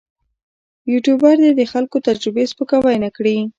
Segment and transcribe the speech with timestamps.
[0.91, 3.37] یوټوبر دې د خلکو تجربې سپکاوی نه کړي.